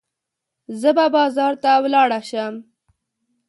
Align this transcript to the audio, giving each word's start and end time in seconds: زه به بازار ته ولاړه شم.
زه 0.79 0.89
به 0.97 1.05
بازار 1.15 1.53
ته 1.63 1.71
ولاړه 1.83 2.19
شم. 2.29 2.55